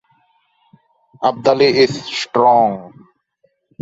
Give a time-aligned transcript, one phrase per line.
[1.21, 2.91] Abdali is strong.